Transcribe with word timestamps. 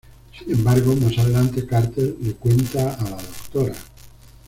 Sin 0.35 0.51
embargo, 0.51 0.95
más 0.95 1.15
adelante, 1.19 1.63
Carter 1.67 2.15
le 2.21 2.33
cuenta 2.33 2.95
a 2.95 3.03
la 3.07 3.17
Dra. 3.53 3.75